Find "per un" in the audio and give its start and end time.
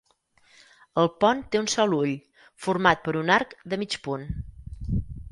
3.09-3.29